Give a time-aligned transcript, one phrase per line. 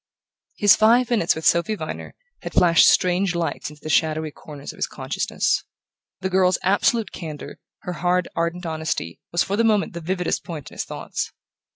[0.57, 4.77] His five minutes with Sophy Viner had flashed strange lights into the shadowy corners of
[4.77, 5.63] his consciousness.
[6.21, 10.71] The girl's absolute candour, her hard ardent honesty, was for the moment the vividest point
[10.71, 11.31] in his thoughts.